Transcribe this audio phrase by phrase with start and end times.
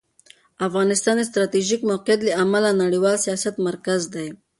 [0.67, 4.27] افغانستان د ستراتیژیک موقعیت له امله د نړیوال سیاست مرکز دی.